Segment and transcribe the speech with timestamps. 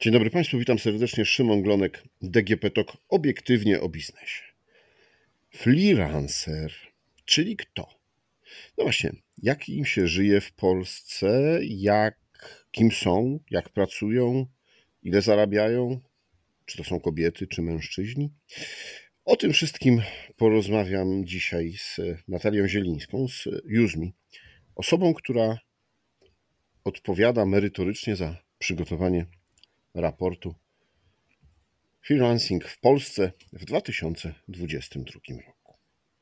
[0.00, 1.24] Dzień dobry Państwu, witam serdecznie.
[1.24, 4.42] Szymon Glonek, DGP TOK, obiektywnie o biznesie.
[5.50, 6.72] Freelancer,
[7.24, 7.88] czyli kto?
[8.78, 12.16] No właśnie, jak im się żyje w Polsce, jak,
[12.70, 14.46] kim są, jak pracują,
[15.02, 16.00] ile zarabiają,
[16.64, 18.30] czy to są kobiety, czy mężczyźni.
[19.24, 20.02] O tym wszystkim
[20.36, 24.14] porozmawiam dzisiaj z Natalią Zielińską z Juzmi,
[24.74, 25.58] osobą, która
[26.84, 29.26] odpowiada merytorycznie za przygotowanie
[29.94, 30.54] raportu
[32.06, 35.74] Freelancing w Polsce w 2022 roku.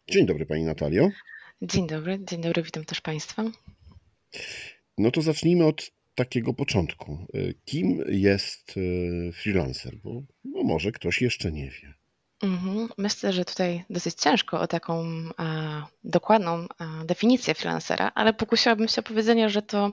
[0.08, 1.10] Dzień dobry Pani Natalio.
[1.62, 3.44] Dzień dobry, dzień dobry, witam też Państwa.
[4.98, 7.26] No to zacznijmy od takiego początku.
[7.64, 9.96] Kim jest e, freelancer?
[9.96, 11.94] Bo no może ktoś jeszcze nie wie.
[12.42, 12.88] Mhm.
[12.98, 15.04] Myślę, że tutaj dosyć ciężko o taką
[15.36, 15.44] a,
[16.04, 19.92] dokładną a, definicję freelancera, ale pokusiłabym się o powiedzenie, że to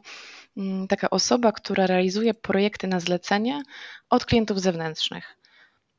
[0.58, 3.64] Mm, taka osoba, która realizuje projekty na zlecenie
[4.09, 5.38] od klientów zewnętrznych.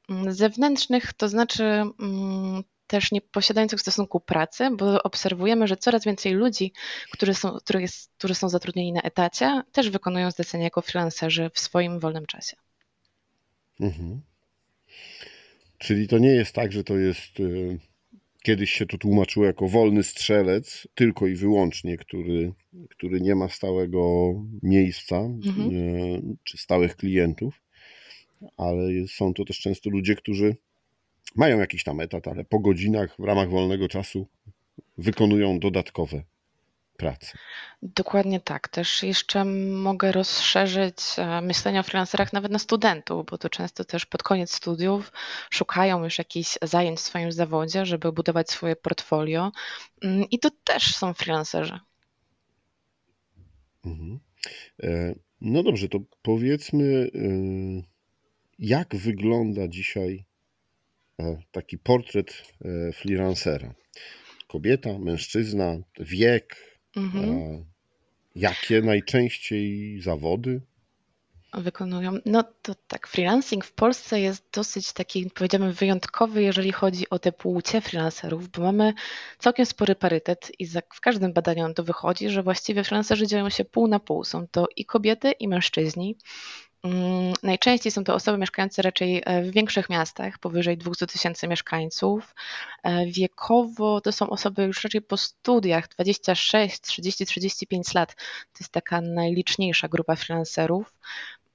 [0.08, 6.32] Mm, zewnętrznych to znaczy mm, też nie posiadających stosunku pracy, bo obserwujemy, że coraz więcej
[6.32, 6.72] ludzi,
[7.12, 12.00] którzy są, jest, którzy są zatrudnieni na etacie, też wykonują zlecenia jako freelancerzy w swoim
[12.00, 12.56] wolnym czasie.
[13.80, 14.22] Mhm.
[15.84, 17.78] Czyli to nie jest tak, że to jest y,
[18.44, 22.52] Kiedyś się to tłumaczyło jako wolny strzelec, tylko i wyłącznie, który,
[22.90, 24.32] który nie ma stałego
[24.62, 25.70] miejsca mhm.
[25.70, 25.72] E,
[26.44, 27.62] czy stałych klientów,
[28.56, 30.56] ale są to też często ludzie, którzy
[31.36, 34.26] mają jakiś tam etat, ale po godzinach w ramach wolnego czasu
[34.98, 36.22] wykonują dodatkowe
[36.96, 37.38] pracy.
[37.82, 38.68] Dokładnie tak.
[38.68, 44.06] Też jeszcze mogę rozszerzyć e, myślenie o freelancerach nawet na studentów, bo to często też
[44.06, 45.12] pod koniec studiów
[45.50, 49.52] szukają już jakichś zajęć w swoim zawodzie, żeby budować swoje portfolio
[50.02, 51.78] mm, i to też są freelancerzy.
[53.84, 54.20] Mhm.
[54.82, 57.18] E, no dobrze, to powiedzmy, e,
[58.58, 60.24] jak wygląda dzisiaj
[61.52, 62.42] taki portret
[62.94, 63.74] freelancera?
[64.46, 67.64] Kobieta, mężczyzna, wiek, Mhm.
[68.34, 70.60] Jakie najczęściej zawody
[71.60, 72.18] wykonują?
[72.24, 77.32] No to tak, freelancing w Polsce jest dosyć taki, powiedziałbym, wyjątkowy, jeżeli chodzi o te
[77.32, 78.94] płcie freelancerów, bo mamy
[79.38, 83.88] całkiem spory parytet i w każdym badaniu to wychodzi, że właściwie freelancerzy dzielą się pół
[83.88, 84.24] na pół.
[84.24, 86.16] Są to i kobiety, i mężczyźni.
[86.84, 92.34] Mm, najczęściej są to osoby mieszkające raczej e, w większych miastach, powyżej 200 tysięcy mieszkańców.
[92.82, 98.14] E, wiekowo to są osoby już raczej po studiach, 26, 30, 35 lat.
[98.14, 100.94] To jest taka najliczniejsza grupa freelancerów.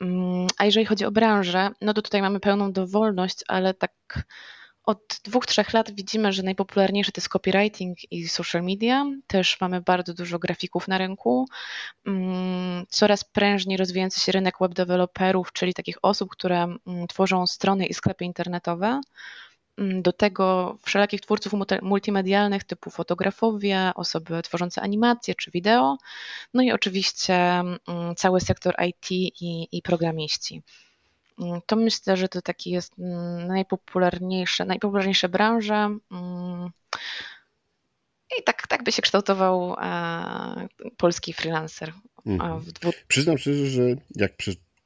[0.02, 3.94] Mm, a jeżeli chodzi o branżę, no to tutaj mamy pełną dowolność, ale tak
[4.90, 9.06] od dwóch, trzech lat widzimy, że najpopularniejsze to jest copywriting i social media.
[9.28, 11.48] Też mamy bardzo dużo grafików na rynku.
[12.08, 17.86] Mm, coraz prężniej rozwijający się rynek web developerów, czyli takich osób, które mm, tworzą strony
[17.86, 19.02] i sklepy internetowe.
[19.78, 25.98] Mm, do tego wszelakich twórców multimedialnych typu fotografowie, osoby tworzące animacje czy wideo,
[26.54, 27.64] no i oczywiście
[28.16, 30.62] cały sektor IT i, i programiści.
[31.40, 35.86] Mm, to myślę, że to taki jest mm, najpopularniejsze, najpopularniejsza branża.
[36.12, 36.70] Mm.
[38.40, 40.68] I tak, tak by się kształtował e,
[40.98, 41.94] polski freelancer.
[42.26, 42.62] Mhm.
[42.82, 42.92] Dwu...
[43.08, 43.82] Przyznam szczerze, że
[44.16, 44.32] jak,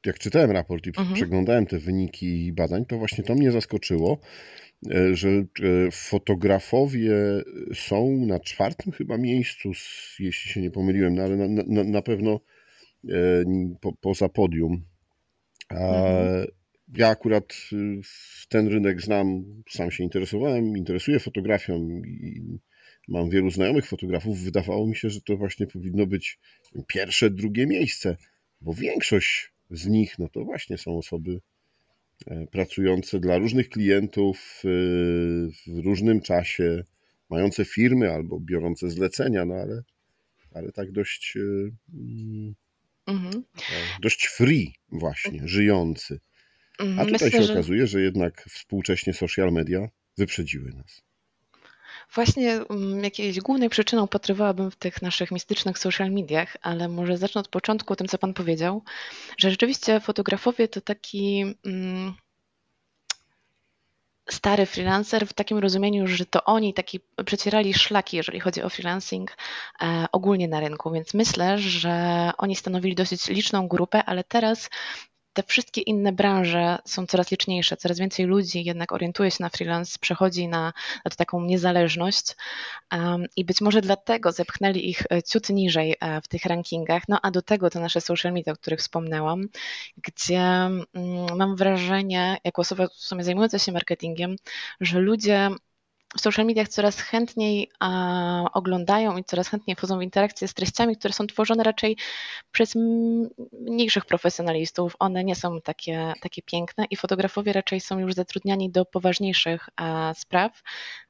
[0.06, 1.14] jak czytałem raport i mhm.
[1.14, 4.18] przeglądałem te wyniki badań, to właśnie to mnie zaskoczyło,
[4.90, 5.44] e, że e,
[5.92, 7.12] fotografowie
[7.74, 9.68] są na czwartym chyba miejscu,
[10.18, 12.40] jeśli się nie pomyliłem, no ale na, na, na pewno
[13.80, 14.82] po, poza podium
[15.70, 16.46] Mhm.
[16.96, 18.00] Ja akurat y,
[18.48, 22.58] ten rynek znam, sam się interesowałem, interesuję fotografią i
[23.08, 24.38] mam wielu znajomych fotografów.
[24.38, 26.38] Wydawało mi się, że to właśnie powinno być
[26.86, 28.16] pierwsze, drugie miejsce,
[28.60, 31.40] bo większość z nich no to właśnie są osoby
[32.26, 34.68] e, pracujące dla różnych klientów y,
[35.66, 36.84] w różnym czasie,
[37.30, 39.82] mające firmy albo biorące zlecenia, no ale,
[40.54, 42.54] ale tak dość y, mm,
[43.06, 43.44] Mhm.
[43.56, 46.20] E, dość free właśnie, żyjący.
[46.78, 47.52] Mhm, A tutaj Myślę, się że...
[47.52, 51.02] okazuje, że jednak współcześnie social media wyprzedziły nas.
[52.14, 57.40] Właśnie mm, jakiejś głównej przyczyną potrywałabym w tych naszych mistycznych social mediach, ale może zacznę
[57.40, 58.82] od początku o tym, co Pan powiedział,
[59.38, 62.14] że rzeczywiście fotografowie to taki mm,
[64.30, 69.36] stary freelancer w takim rozumieniu, że to oni taki przecierali szlaki, jeżeli chodzi o freelancing
[69.82, 74.70] e, ogólnie na rynku, więc myślę, że oni stanowili dosyć liczną grupę, ale teraz
[75.34, 79.98] te wszystkie inne branże są coraz liczniejsze, coraz więcej ludzi jednak orientuje się na freelance,
[80.00, 80.72] przechodzi na,
[81.04, 82.36] na taką niezależność
[82.92, 87.02] um, i być może dlatego zepchnęli ich e, ciut niżej e, w tych rankingach.
[87.08, 89.48] No a do tego te nasze social media, o których wspomniałam,
[89.96, 94.36] gdzie um, mam wrażenie, jako osoba w sumie zajmująca się marketingiem,
[94.80, 95.50] że ludzie
[96.16, 100.96] w social mediach coraz chętniej a, oglądają i coraz chętniej wchodzą w interakcje z treściami,
[100.96, 101.96] które są tworzone raczej
[102.52, 102.74] przez
[103.52, 104.96] mniejszych profesjonalistów.
[104.98, 110.14] One nie są takie, takie piękne i fotografowie raczej są już zatrudniani do poważniejszych a,
[110.14, 110.62] spraw,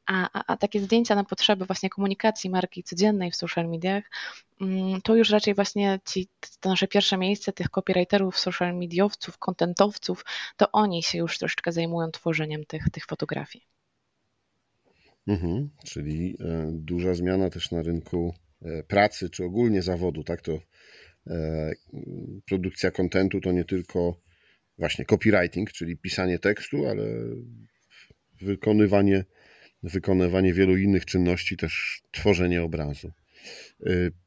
[0.06, 4.04] a, a, a, takie zdjęcia na potrzeby właśnie komunikacji marki codziennej w social mediach,
[4.60, 6.28] mm, to już raczej właśnie ci,
[6.60, 10.24] to nasze pierwsze miejsce tych copywriterów, social mediowców, kontentowców,
[10.56, 13.73] to oni się już troszeczkę zajmują tworzeniem tych, tych fotografii.
[15.26, 20.40] Mhm, czyli e, duża zmiana też na rynku e, pracy, czy ogólnie zawodu, tak?
[20.42, 20.60] To
[21.26, 21.72] e,
[22.46, 24.20] produkcja kontentu to nie tylko
[24.78, 27.04] właśnie copywriting, czyli pisanie tekstu, ale
[28.40, 29.24] wykonywanie,
[29.82, 33.12] wykonywanie wielu innych czynności, też tworzenie obrazu.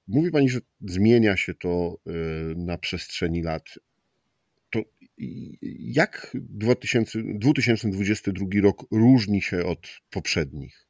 [0.08, 1.98] Mówi Pani, że zmienia się to
[2.56, 3.64] na przestrzeni lat.
[4.70, 4.84] To
[5.80, 10.87] jak 2000, 2022 rok różni się od poprzednich?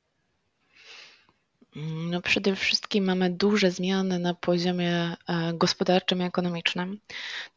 [1.85, 6.99] No przede wszystkim mamy duże zmiany na poziomie e, gospodarczym i ekonomicznym.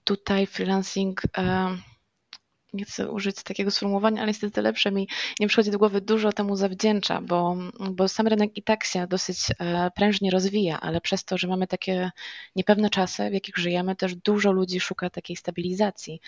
[0.04, 1.76] Tutaj freelancing, e,
[2.72, 5.08] nie chcę użyć takiego sformułowania, ale niestety lepsze mi
[5.40, 7.56] nie przychodzi do głowy, dużo temu zawdzięcza, bo,
[7.90, 11.66] bo sam rynek i tak się dosyć e, prężnie rozwija, ale przez to, że mamy
[11.66, 12.10] takie
[12.56, 16.20] niepewne czasy, w jakich żyjemy, też dużo ludzi szuka takiej stabilizacji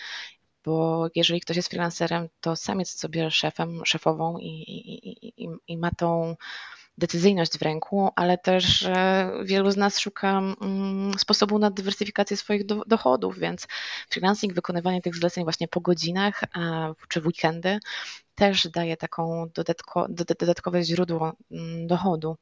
[0.65, 5.77] bo jeżeli ktoś jest freelancerem, to sam jest sobie szefem, szefową i, i, i, i
[5.77, 6.35] ma tą
[6.97, 8.87] decyzyjność w ręku, ale też
[9.43, 13.67] wielu z nas szuka mm, sposobu na dywersyfikację swoich dochodów, więc
[14.09, 16.41] freelancing, wykonywanie tych zleceń właśnie po godzinach
[17.09, 17.79] czy w weekendy
[18.35, 20.07] też daje taką dodatko,
[20.39, 22.37] dodatkowe źródło mm, dochodu.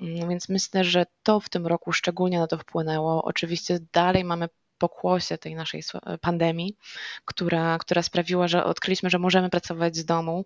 [0.00, 3.24] Mm, więc myślę, że to w tym roku szczególnie na to wpłynęło.
[3.24, 4.48] Oczywiście dalej mamy
[4.80, 5.82] pokłosie tej naszej
[6.20, 6.76] pandemii,
[7.24, 10.44] która, która sprawiła, że odkryliśmy, że możemy pracować z domu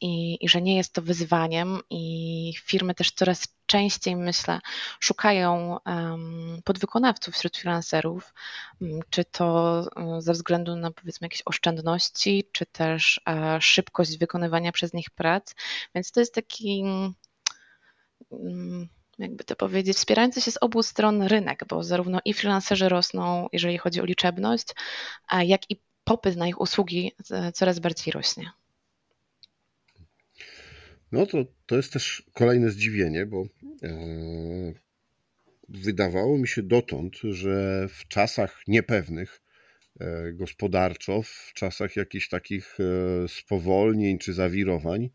[0.00, 4.60] i, i że nie jest to wyzwaniem, i firmy też coraz częściej, myślę,
[5.00, 8.34] szukają um, podwykonawców wśród freelancerów,
[9.10, 14.92] czy to e, ze względu na powiedzmy jakieś oszczędności, czy też e, szybkość wykonywania przez
[14.92, 15.54] nich prac.
[15.94, 16.84] Więc to jest taki.
[19.18, 23.78] Jakby to powiedzieć, wspierający się z obu stron rynek, bo zarówno i freelancerzy rosną, jeżeli
[23.78, 24.66] chodzi o liczebność,
[25.42, 27.12] jak i popyt na ich usługi
[27.54, 28.50] coraz bardziej rośnie.
[31.12, 33.44] No to, to jest też kolejne zdziwienie, bo
[33.82, 33.88] e,
[35.68, 39.42] wydawało mi się dotąd, że w czasach niepewnych
[40.00, 45.10] e, gospodarczo, w czasach jakichś takich e, spowolnień czy zawirowań,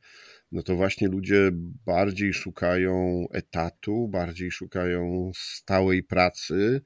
[0.51, 1.49] no to właśnie ludzie
[1.85, 6.81] bardziej szukają etatu, bardziej szukają stałej pracy,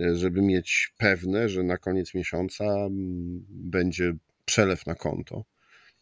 [0.00, 4.14] e, żeby mieć pewne, że na koniec miesiąca mm, będzie
[4.44, 5.44] przelew na konto,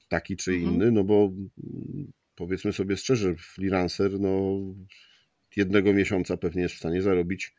[0.09, 0.75] taki czy mhm.
[0.75, 4.61] inny, no bo mm, powiedzmy sobie szczerze, freelancer no
[5.57, 7.55] jednego miesiąca pewnie jest w stanie zarobić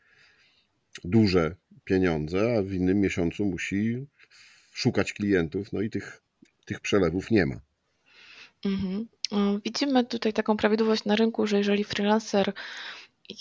[1.04, 4.06] duże pieniądze, a w innym miesiącu musi
[4.72, 6.22] szukać klientów, no i tych,
[6.64, 7.67] tych przelewów nie ma.
[8.64, 9.08] Mhm.
[9.64, 12.52] Widzimy tutaj taką prawidłowość na rynku, że jeżeli freelancer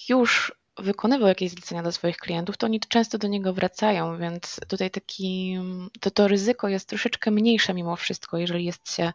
[0.09, 4.91] już wykonywał jakieś zlecenia dla swoich klientów, to oni często do niego wracają, więc tutaj
[4.91, 5.57] taki,
[5.99, 9.13] to, to ryzyko jest troszeczkę mniejsze mimo wszystko, jeżeli jest się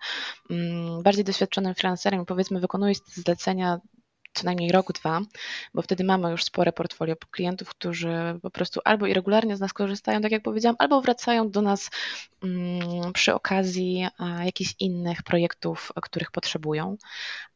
[0.50, 3.80] mm, bardziej doświadczonym freelancerem, powiedzmy wykonuje zlecenia
[4.34, 5.20] co najmniej rok, dwa,
[5.74, 10.20] bo wtedy mamy już spore portfolio klientów, którzy po prostu albo irregularnie z nas korzystają,
[10.20, 11.90] tak jak powiedziałam, albo wracają do nas
[12.42, 14.06] mm, przy okazji
[14.44, 16.96] jakichś innych projektów, których potrzebują.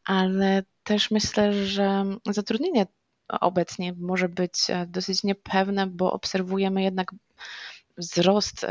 [0.05, 2.87] Ale też myślę, że zatrudnienie
[3.29, 7.15] obecnie może być e, dosyć niepewne, bo obserwujemy jednak
[7.99, 8.67] wzrost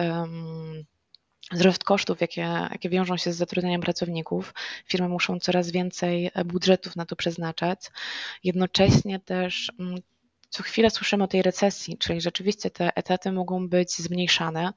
[1.51, 4.53] wzrost kosztów, jakie, jakie wiążą się z zatrudnianiem pracowników.
[4.85, 7.79] Firmy muszą coraz więcej e, budżetów na to przeznaczać.
[8.43, 9.95] Jednocześnie też mm,
[10.49, 14.73] co chwilę słyszymy o tej recesji, czyli rzeczywiście te etaty mogą być zmniejszane,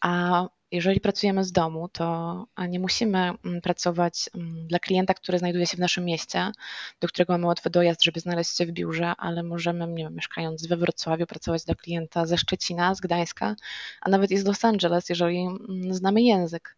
[0.00, 5.66] a jeżeli pracujemy z domu, to nie musimy mm, pracować mm, dla klienta, który znajduje
[5.66, 6.52] się w naszym mieście,
[7.00, 10.66] do którego mamy łatwy dojazd, żeby znaleźć się w biurze, ale możemy, nie wiem, mieszkając
[10.66, 13.56] we Wrocławiu, pracować dla klienta ze Szczecina, z Gdańska,
[14.00, 16.76] a nawet i z Los Angeles, jeżeli mm, znamy język.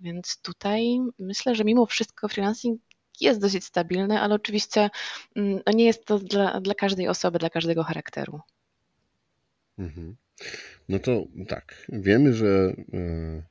[0.00, 2.80] Więc tutaj myślę, że mimo wszystko freelancing
[3.20, 4.90] jest dosyć stabilny, ale oczywiście
[5.36, 8.40] no nie jest to dla, dla każdej osoby, dla każdego charakteru.
[9.78, 10.16] Mhm.
[10.88, 13.42] No to tak, wiemy, że e,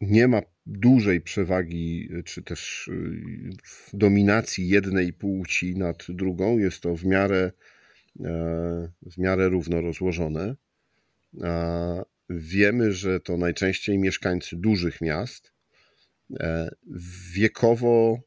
[0.00, 6.58] nie ma dużej przewagi, czy też e, dominacji jednej płci nad drugą.
[6.58, 7.52] Jest to w miarę,
[8.20, 10.56] e, w miarę równo rozłożone.
[12.30, 15.52] Wiemy, że to najczęściej mieszkańcy dużych miast.
[17.34, 18.20] Wiekowo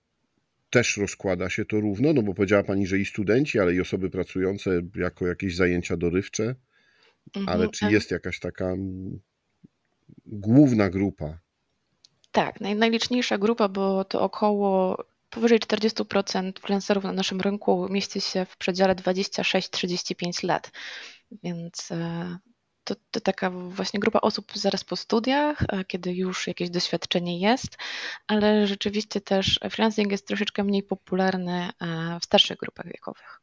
[0.70, 4.10] też rozkłada się to równo, no bo powiedziała Pani, że i studenci, ale i osoby
[4.10, 6.56] pracujące jako jakieś zajęcia dorywcze
[7.36, 8.74] Mhm, Ale czy jest jakaś taka
[10.26, 11.40] główna grupa?
[12.32, 14.98] Tak, naj, najliczniejsza grupa, bo to około
[15.30, 20.72] powyżej 40% freelancerów na naszym rynku mieści się w przedziale 26-35 lat.
[21.44, 22.38] Więc e,
[22.84, 27.78] to, to, taka właśnie grupa osób zaraz po studiach, e, kiedy już jakieś doświadczenie jest,
[28.28, 33.42] ale rzeczywiście też freelancing jest troszeczkę mniej popularny e, w starszych grupach wiekowych.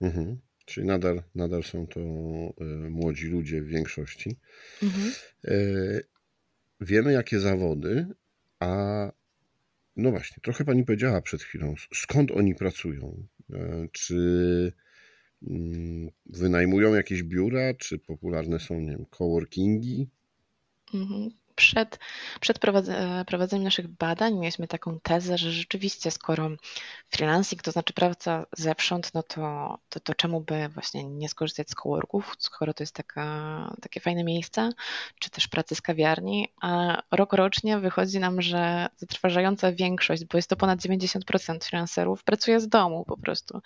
[0.00, 0.40] Mhm.
[0.66, 4.36] Czyli nadal, nadal są to e, młodzi ludzie w większości.
[4.82, 5.12] Mhm.
[5.44, 5.54] E,
[6.80, 8.06] wiemy, jakie zawody,
[8.60, 9.12] a
[9.96, 13.26] no właśnie, trochę pani powiedziała przed chwilą, skąd oni pracują?
[13.52, 14.72] E, czy
[15.42, 20.08] mm, wynajmują jakieś biura, czy popularne są, nie wiem, coworkingi?
[20.94, 21.98] Mhm przed,
[22.40, 22.58] przed
[23.26, 26.50] prowadzeniem naszych badań mieliśmy taką tezę, że rzeczywiście skoro
[27.10, 31.74] freelancing to znaczy praca zewsząd, no to, to, to czemu by właśnie nie skorzystać z
[31.74, 34.70] coworków, skoro to jest taka, takie fajne miejsce,
[35.18, 40.50] czy też pracy z kawiarni, a rok rocznie wychodzi nam, że zatrważająca większość, bo jest
[40.50, 43.60] to ponad 90% freelancerów, pracuje z domu po prostu.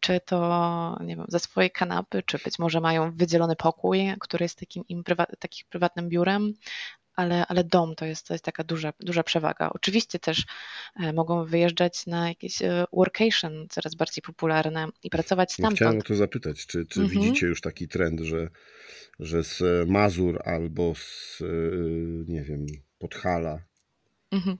[0.00, 4.58] Czy to nie wiem, ze swojej kanapy, czy być może mają wydzielony pokój, który jest
[4.58, 6.54] takim im prywa- takim prywatnym biurem,
[7.18, 9.70] ale, ale dom to jest, to jest taka duża, duża przewaga.
[9.74, 10.44] Oczywiście też
[10.96, 15.76] e, mogą wyjeżdżać na jakieś e, workation, coraz bardziej popularne i pracować stamtąd.
[15.76, 17.20] Chciałem o to zapytać, czy, czy mhm.
[17.20, 18.48] widzicie już taki trend, że,
[19.20, 21.44] że z Mazur albo z, e,
[22.32, 22.66] nie wiem,
[22.98, 23.68] Podhala
[24.30, 24.58] Mhm.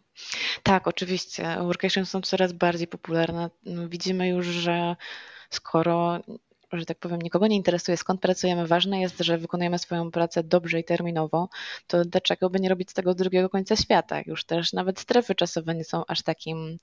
[0.62, 1.56] Tak, oczywiście.
[1.60, 3.50] Workation są coraz bardziej popularne.
[3.88, 4.96] Widzimy już, że
[5.50, 6.20] skoro
[6.72, 8.66] że tak powiem, nikogo nie interesuje, skąd pracujemy.
[8.66, 11.48] Ważne jest, że wykonujemy swoją pracę dobrze i terminowo,
[11.86, 14.20] to dlaczego by nie robić z tego drugiego końca świata?
[14.26, 16.78] Już też nawet strefy czasowe nie są aż, takim,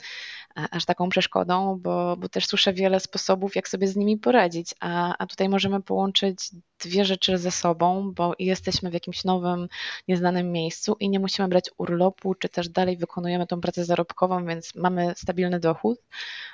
[0.55, 5.15] aż taką przeszkodą, bo, bo też słyszę wiele sposobów, jak sobie z nimi poradzić, a,
[5.17, 9.67] a tutaj możemy połączyć dwie rzeczy ze sobą, bo jesteśmy w jakimś nowym,
[10.07, 14.75] nieznanym miejscu i nie musimy brać urlopu, czy też dalej wykonujemy tą pracę zarobkową, więc
[14.75, 15.99] mamy stabilny dochód,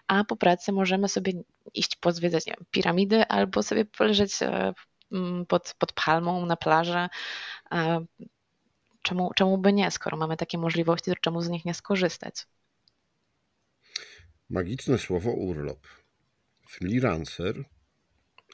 [0.07, 1.33] a po pracy możemy sobie
[1.73, 4.73] iść pozwiedzać nie wiem, piramidy albo sobie poleżeć e,
[5.47, 7.07] pod, pod palmą na plaży.
[7.71, 8.05] E,
[9.01, 12.45] czemu, czemu by nie, skoro mamy takie możliwości, to czemu z nich nie skorzystać?
[14.49, 15.87] Magiczne słowo urlop.
[16.69, 17.63] Freelancer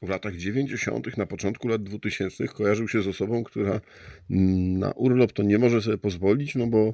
[0.01, 3.81] w latach 90., na początku lat 2000 kojarzył się z osobą, która
[4.29, 6.93] na urlop to nie może sobie pozwolić, no bo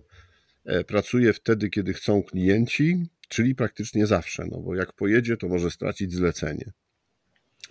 [0.65, 5.71] e, pracuje wtedy, kiedy chcą klienci, czyli praktycznie zawsze, no bo jak pojedzie, to może
[5.71, 6.71] stracić zlecenie.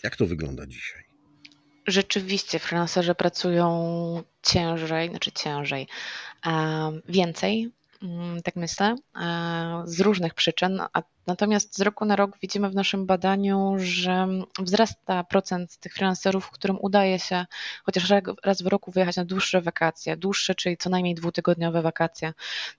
[0.02, 1.04] Jak to wygląda dzisiaj?
[1.86, 5.86] Rzeczywiście, freelancerzy pracują ciężej, znaczy ciężej,
[7.08, 7.72] więcej,
[8.44, 10.80] tak myślę, e, z różnych przyczyn.
[11.26, 14.28] Natomiast z roku na rok widzimy w naszym badaniu, że
[14.58, 17.46] wzrasta procent tych freelancerów, którym udaje się
[17.84, 18.12] chociaż
[18.44, 22.32] raz w roku wyjechać na dłuższe wakacje, dłuższe, czyli co najmniej dwutygodniowe wakacje.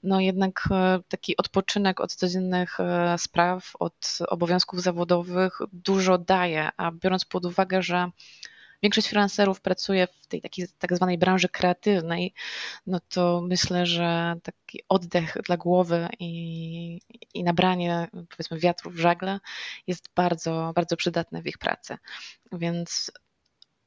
[0.04, 6.92] No jednak e, taki odpoczynek od codziennych e, spraw, od obowiązków zawodowych dużo daje, a
[6.92, 8.10] biorąc pod uwagę, że
[8.84, 12.34] większość freelancerów pracuje w tej takiej tak zwanej branży kreatywnej,
[12.88, 17.02] no to myślę, że taki oddech dla głowy i,
[17.34, 19.40] i nabranie powiedzmy wiatru w żagle
[19.88, 21.98] jest bardzo, bardzo przydatne w ich pracy.
[22.52, 23.12] Więc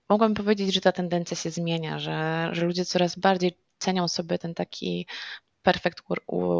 [0.08, 4.54] mogłabym powiedzieć, że ta tendencja się zmienia, że, że ludzie coraz bardziej cenią sobie ten
[4.54, 5.06] taki
[5.62, 6.02] perfect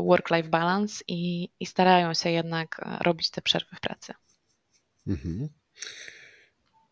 [0.02, 4.14] work-life balance i, i starają się jednak robić te przerwy w pracy.
[5.06, 5.48] Mhm.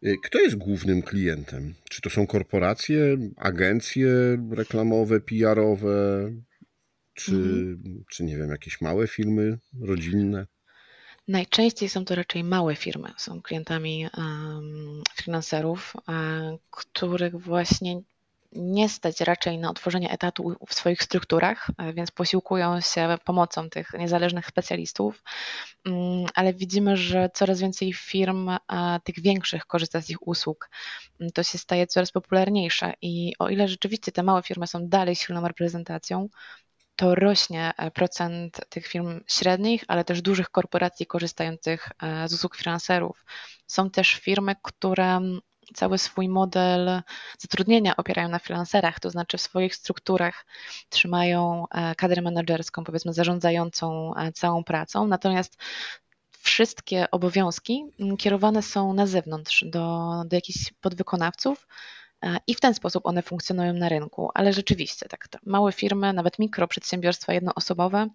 [0.04, 1.74] Y, kto jest głównym klientem?
[1.90, 4.08] Czy to są korporacje, agencje
[4.50, 6.30] reklamowe, PR-owe,
[7.14, 8.04] czy, mhm.
[8.10, 10.46] czy nie wiem, jakieś małe firmy rodzinne?
[11.28, 18.02] Najczęściej są to raczej małe firmy, są klientami um, freelancerów, um, których właśnie
[18.54, 23.92] nie stać raczej na otworzenie etatu w swoich strukturach, e, więc posiłkują się pomocą tych
[23.98, 25.22] niezależnych specjalistów,
[25.86, 28.50] mm, ale widzimy, że coraz więcej firm,
[29.04, 30.70] tych większych, korzysta z ich usług.
[31.20, 35.16] Mm, to się staje coraz popularniejsze i o ile rzeczywiście te małe firmy są dalej
[35.16, 36.28] silną reprezentacją,
[36.96, 42.56] to rośnie e, procent tych firm średnich, ale też dużych korporacji korzystających e, z usług
[42.56, 43.24] freelancerów.
[43.66, 45.20] Są też firmy, które
[45.74, 47.02] cały swój model
[47.38, 50.46] zatrudnienia opierają na freelancerach, to znaczy w swoich strukturach
[50.88, 55.56] trzymają e, kadrę menedżerską, powiedzmy zarządzającą e, całą pracą, natomiast
[56.30, 61.66] wszystkie obowiązki mm, kierowane są na zewnątrz do, do jakichś podwykonawców,
[62.22, 64.30] e, i w ten sposób one funkcjonują na rynku.
[64.34, 68.08] Ale rzeczywiście, tak, małe firmy, nawet mikroprzedsiębiorstwa jednoosobowe,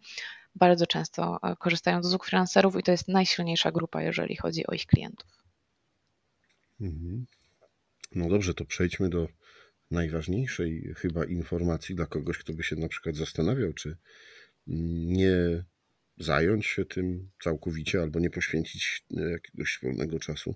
[0.56, 4.86] bardzo często korzystają z usług freelancerów i to jest najsilniejsza grupa, jeżeli chodzi o ich
[4.86, 5.39] klientów.
[6.82, 7.25] Mhm.
[8.16, 9.28] No dobrze, to przejdźmy do
[9.92, 13.98] najważniejszej chyba informacji dla kogoś, kto by się na przykład zastanawiał, czy
[14.68, 15.63] nie
[16.18, 20.56] zająć się tym całkowicie albo nie poświęcić jakiegoś wolnego czasu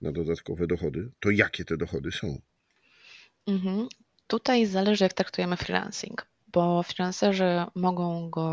[0.00, 1.10] na dodatkowe dochody.
[1.20, 2.40] To jakie te dochody są?
[3.46, 3.88] Mhm.
[4.26, 8.46] Tutaj zależy, jak traktujemy freelancing bo freelancerzy mogą go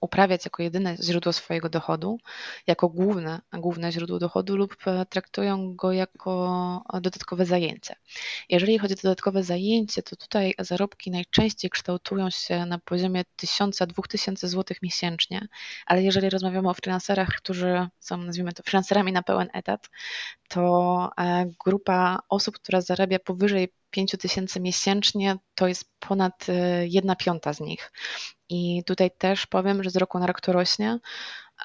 [0.00, 2.18] uprawiać jako jedyne źródło swojego dochodu,
[2.66, 4.76] jako główne, główne źródło dochodu lub
[5.08, 7.94] traktują go jako dodatkowe zajęcie.
[8.48, 14.76] Jeżeli chodzi o dodatkowe zajęcie, to tutaj zarobki najczęściej kształtują się na poziomie 1000-2000 zł
[14.82, 15.48] miesięcznie,
[15.86, 19.90] ale jeżeli rozmawiamy o freelancerach, którzy są, nazwijmy to, freelancerami na pełen etat,
[20.48, 26.46] to e, grupa osób, która zarabia powyżej 5 tysięcy miesięcznie, to jest ponad
[26.86, 27.92] 1 e, piąta z nich.
[28.48, 30.98] I tutaj też powiem, że z roku na rok to rośnie.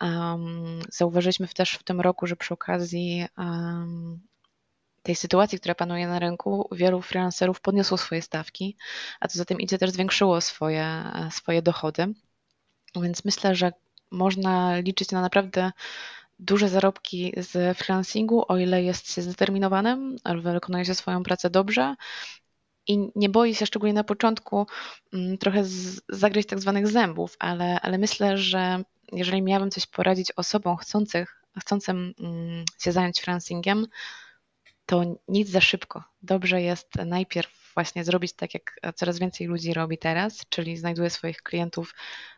[0.02, 4.20] Um, zauważyliśmy też w tym roku, że przy okazji um,
[5.04, 8.78] tej sytuacji, która panuje na rynku, wielu freelancerów podniosło swoje stawki,
[9.20, 12.14] a co za tym idzie też zwiększyło swoje, e, swoje dochody.
[12.96, 13.72] Więc myślę, że
[14.12, 15.72] można liczyć na naprawdę
[16.40, 21.96] duże zarobki z freelancingu, o ile jest się zdeterminowanym, wykonuje się swoją pracę dobrze
[22.88, 24.68] i nie boi się szczególnie na początku
[25.14, 25.64] mm, trochę
[26.10, 32.14] zagryźć tak zwanych zębów, ale, ale myślę, że jeżeli miałabym coś poradzić osobom chcących, chcącym
[32.20, 33.88] mm, się zająć freelancingiem,
[34.86, 36.04] to nic za szybko.
[36.22, 41.42] Dobrze jest najpierw właśnie zrobić tak, jak coraz więcej ludzi robi teraz, czyli znajduje swoich
[41.42, 41.96] klientów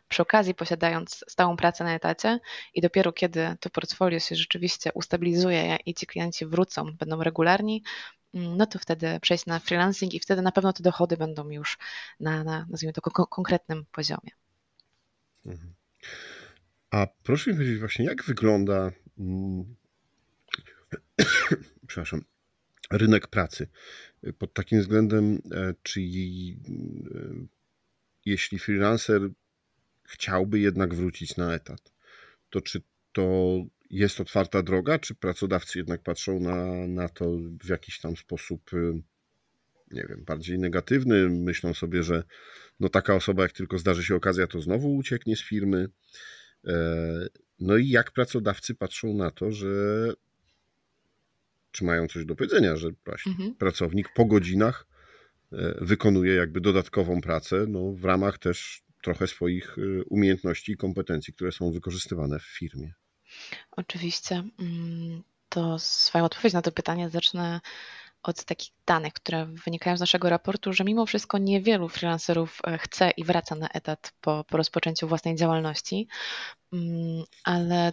[0.08, 2.38] przy okazji posiadając stałą pracę na etacie
[2.74, 7.82] i dopiero kiedy to portfolio się rzeczywiście ustabilizuje i ci klienci wrócą, będą regularni,
[8.34, 11.78] mm, no to wtedy przejść na freelancing i wtedy na pewno te dochody będą już
[12.20, 14.30] na, na nazwijmy to, konkretnym poziomie.
[15.46, 15.74] Mhm.
[16.90, 19.76] A proszę mi powiedzieć właśnie, jak wygląda mm,
[21.88, 22.24] przepraszam,
[22.90, 23.68] rynek pracy
[24.38, 26.04] pod takim względem, e, czy e,
[28.24, 29.30] jeśli freelancer
[30.04, 31.92] chciałby jednak wrócić na etat,
[32.50, 33.56] to czy to
[33.90, 39.02] jest otwarta droga, czy pracodawcy jednak patrzą na, na to w jakiś tam sposób, y,
[39.90, 42.24] nie wiem, bardziej negatywny, myślą sobie, że
[42.80, 45.88] no taka osoba, jak tylko zdarzy się okazja, to znowu ucieknie z firmy.
[46.66, 46.74] E,
[47.60, 49.68] no i jak pracodawcy patrzą na to, że
[51.70, 52.88] czy mają coś do powiedzenia, że
[53.26, 53.54] mhm.
[53.54, 54.86] pracownik po godzinach
[55.52, 61.34] e, wykonuje jakby dodatkową pracę, no w ramach też trochę swoich y, umiejętności i kompetencji,
[61.34, 62.92] które są wykorzystywane w firmie.
[63.70, 64.44] Oczywiście.
[64.58, 67.60] Mm, to swoją odpowiedź na to pytanie zacznę
[68.22, 73.10] od takich danych, które wynikają z naszego raportu, że mimo wszystko niewielu freelancerów e, chce
[73.10, 76.08] i wraca na etat po, po rozpoczęciu własnej działalności,
[76.72, 77.92] mm, ale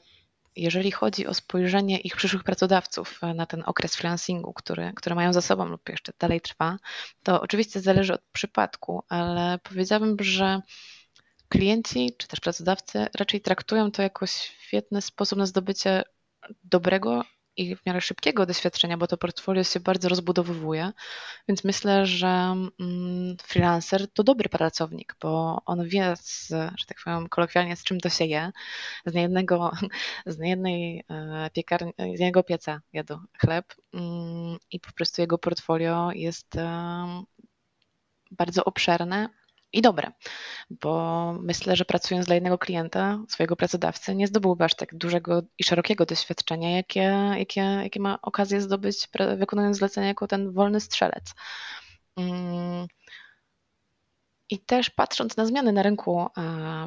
[0.57, 5.33] jeżeli chodzi o spojrzenie ich przyszłych pracodawców e, na ten okres freelancingu, który, który mają
[5.33, 6.77] za sobą lub jeszcze dalej trwa,
[7.23, 10.61] to oczywiście zależy od przypadku, ale powiedziałabym, że
[11.49, 16.03] klienci czy też pracodawcy raczej traktują to jako świetny sposób na zdobycie
[16.63, 17.23] dobrego
[17.57, 20.91] i w miarę szybkiego doświadczenia, bo to portfolio się bardzo rozbudowuje,
[21.47, 27.29] więc myślę, że mm, freelancer to dobry pracownik, bo on wie, z, że tak powiem
[27.29, 28.51] kolokwialnie, z czym to się je.
[29.05, 29.71] Z niejednego,
[30.25, 36.11] z niejednej e, piekarni, z jednego pieca jadą chleb mm, i po prostu jego portfolio
[36.11, 36.57] jest
[38.31, 39.29] bardzo obszerne,
[39.73, 40.11] i dobre,
[40.69, 45.63] bo myślę, że pracując dla jednego klienta, swojego pracodawcy, nie zdobyłby aż tak dużego i
[45.63, 51.33] szerokiego doświadczenia, jakie, jakie, jakie ma okazję zdobyć, wykonując zlecenie jako ten wolny strzelec.
[52.17, 52.87] Mm.
[54.49, 56.27] I też patrząc na zmiany na rynku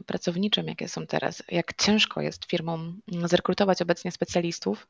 [0.07, 4.87] pracowniczym, jakie są teraz, jak ciężko jest firmom zrekrutować obecnie specjalistów,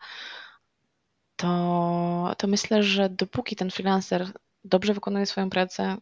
[1.36, 4.32] to, to myślę, że dopóki ten freelancer
[4.64, 5.96] dobrze wykonuje swoją pracę,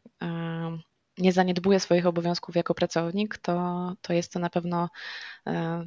[1.18, 4.88] nie zaniedbuje swoich obowiązków jako pracownik, to, to jest to na pewno
[5.46, 5.84] e,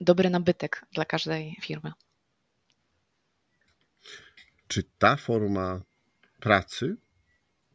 [0.00, 1.92] dobry nabytek dla każdej firmy.
[4.68, 5.82] Czy ta forma
[6.40, 6.96] pracy,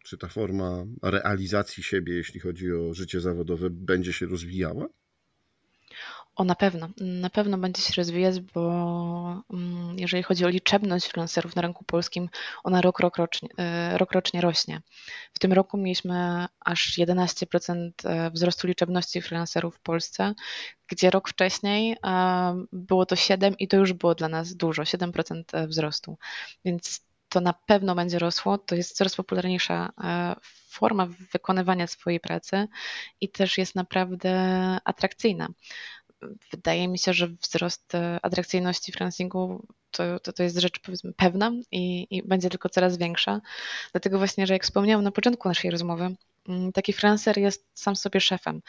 [0.04, 4.88] czy ta forma realizacji siebie, jeśli chodzi o życie zawodowe, będzie się rozwijała?
[6.38, 6.90] O, na pewno.
[6.98, 12.30] Na pewno będzie się rozwijać, bo mm, jeżeli chodzi o liczebność freelancerów na rynku polskim,
[12.64, 14.82] ona rok, rok, rocznie, e, rok rocznie rośnie.
[15.34, 20.34] W tym roku mieliśmy aż 11% e, wzrostu liczebności freelancerów w Polsce,
[20.88, 25.68] gdzie rok wcześniej e, było to 7 i to już było dla nas dużo, 7%
[25.68, 26.18] wzrostu.
[26.66, 28.58] Więc to na pewno będzie rosło.
[28.58, 29.90] To jest coraz popularniejsza
[30.70, 32.68] forma wykonywania swojej pracy
[33.22, 34.32] i też jest naprawdę
[34.86, 35.48] atrakcyjna
[36.52, 41.52] wydaje mi się, że wzrost e, atrakcyjności freelancingu to, to, to jest rzecz powiedzmy pewna
[41.72, 43.42] i, i będzie tylko coraz większa.
[43.92, 46.16] Dlatego właśnie, że jak wspomniałam na początku naszej rozmowy,
[46.48, 48.62] mm, taki freelancer jest sam sobie szefem.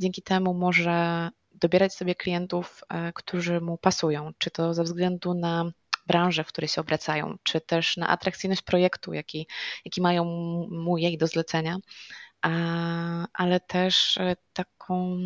[0.00, 5.70] Dzięki temu może dobierać sobie klientów, e, którzy mu pasują, czy to ze względu na
[6.06, 9.46] branżę, w której się obracają, czy też na atrakcyjność projektu, jaki,
[9.84, 10.24] jaki mają
[10.70, 11.76] mu jej do zlecenia,
[13.32, 15.18] ale też e, taką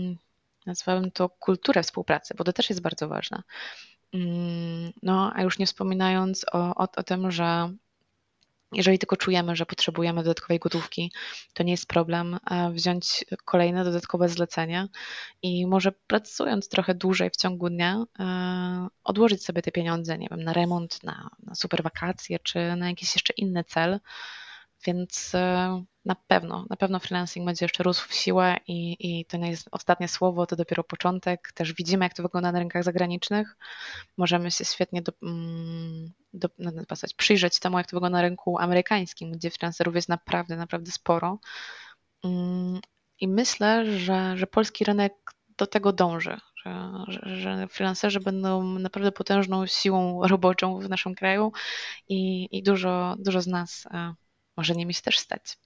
[0.69, 3.43] nazwałabym to kulturę współpracy, bo to też jest bardzo ważne.
[4.13, 7.73] Mm, no, a już nie wspominając o, o, o tym, że
[8.73, 11.13] jeżeli tylko czujemy, że potrzebujemy dodatkowej gotówki,
[11.55, 12.39] to nie jest problem
[12.73, 14.89] wziąć kolejne dodatkowe zlecenie
[15.43, 20.43] i może pracując trochę dłużej w ciągu dnia, e, odłożyć sobie te pieniądze, nie wiem,
[20.43, 24.01] na remont, na, na super wakacje czy na jakiś jeszcze inny cel.
[24.87, 29.37] Więc e, na pewno, na pewno freelancing będzie jeszcze rósł w siłę i, i to
[29.37, 31.53] nie jest ostatnie słowo, to dopiero początek.
[31.55, 33.57] Też widzimy, jak to wygląda na rynkach zagranicznych.
[34.17, 36.73] Możemy się świetnie do, mm, do, no,
[37.17, 41.39] przyjrzeć temu, jak to wygląda na rynku amerykańskim, gdzie freelancerów jest naprawdę, naprawdę sporo.
[42.25, 42.81] Mm,
[43.21, 45.13] I myślę, że, że polski rynek
[45.59, 51.53] do tego dąży, że, że, że freelancerzy będą naprawdę potężną siłą roboczą w naszym kraju
[52.09, 54.15] i, i dużo, dużo z nas e,
[54.57, 55.59] może nimi się też stać.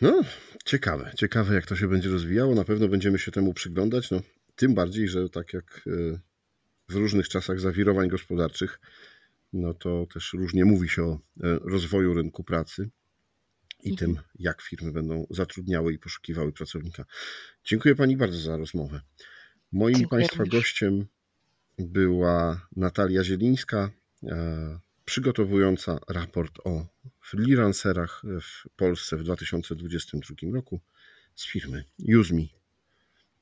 [0.00, 0.22] No,
[0.64, 1.12] ciekawe.
[1.16, 2.54] Ciekawe, jak to się będzie rozwijało.
[2.54, 4.10] Na pewno będziemy się temu przyglądać.
[4.10, 4.22] No,
[4.56, 6.20] tym bardziej, że tak jak e,
[6.88, 8.80] w różnych czasach zawirowań gospodarczych,
[9.52, 11.18] no to też różnie mówi się o e,
[11.62, 12.90] rozwoju rynku pracy
[13.82, 13.96] i mhm.
[14.14, 17.04] tym, jak firmy będą zatrudniały i poszukiwały pracownika.
[17.64, 19.00] Dziękuję Pani bardzo za rozmowę.
[19.72, 21.06] Moim Dziękuję Państwa gościem
[21.78, 23.90] była Natalia Zielińska,
[24.22, 26.86] e, przygotowująca raport o
[27.20, 30.80] freelancerach w Polsce w 2022 roku
[31.34, 31.84] z firmy
[32.20, 32.46] UseMe.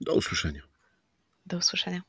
[0.01, 0.63] Do usłyszenia.
[1.47, 2.03] Do usłyszenia.